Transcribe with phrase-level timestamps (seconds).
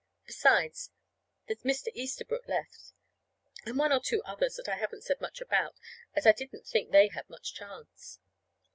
[0.25, 0.89] Besides,
[1.45, 1.89] there's Mr.
[1.93, 2.93] Easterbrook left
[3.67, 5.75] (and one or two others that I haven't said much about,
[6.15, 8.17] as I didn't think they had much chance).